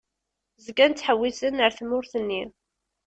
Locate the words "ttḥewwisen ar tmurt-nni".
0.93-2.43